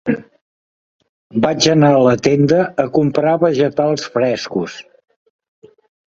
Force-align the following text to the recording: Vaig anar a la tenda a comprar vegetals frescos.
Vaig 1.43 1.67
anar 1.73 1.91
a 1.97 1.99
la 2.07 2.13
tenda 2.29 2.63
a 2.85 2.87
comprar 2.97 3.35
vegetals 3.45 4.09
frescos. 4.19 4.81